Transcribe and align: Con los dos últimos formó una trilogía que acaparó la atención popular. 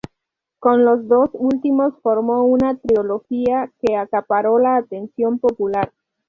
Con 0.57 0.83
los 0.83 1.07
dos 1.07 1.29
últimos 1.33 1.93
formó 2.01 2.41
una 2.43 2.75
trilogía 2.75 3.71
que 3.79 3.97
acaparó 3.97 4.57
la 4.57 4.77
atención 4.77 5.37
popular. 5.37 5.93